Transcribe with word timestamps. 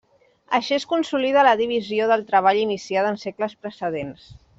Així 0.59 0.75
es 0.77 0.85
consolida 0.93 1.43
la 1.47 1.53
divisió 1.59 2.07
del 2.13 2.23
treball 2.31 2.61
iniciada 2.63 3.13
en 3.17 3.21
segles 3.25 3.55
precedents. 3.67 4.27